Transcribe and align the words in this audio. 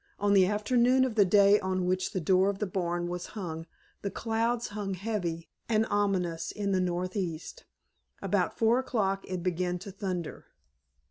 On 0.17 0.33
the 0.33 0.47
afternoon 0.47 1.05
of 1.05 1.13
the 1.13 1.25
day 1.25 1.59
on 1.59 1.85
which 1.85 2.11
the 2.11 2.19
door 2.19 2.49
of 2.49 2.57
the 2.57 2.65
barn 2.65 3.07
was 3.07 3.27
hung 3.37 3.67
the 4.01 4.09
clouds 4.09 4.69
hung 4.69 4.95
heavy 4.95 5.47
and 5.69 5.85
ominous 5.91 6.51
in 6.51 6.71
the 6.71 6.81
northeast. 6.81 7.65
About 8.19 8.57
four 8.57 8.79
o'clock 8.79 9.23
it 9.27 9.43
began 9.43 9.77
to 9.77 9.91
thunder. 9.91 10.45